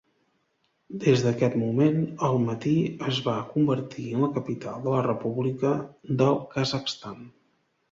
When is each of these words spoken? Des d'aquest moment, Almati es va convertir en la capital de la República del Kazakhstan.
Des 1.01 1.25
d'aquest 1.25 1.57
moment, 1.63 1.99
Almati 2.29 2.73
es 3.13 3.21
va 3.29 3.37
convertir 3.51 4.07
en 4.15 4.25
la 4.27 4.31
capital 4.41 4.83
de 4.89 4.97
la 4.97 5.05
República 5.11 5.77
del 6.25 6.43
Kazakhstan. 6.57 7.25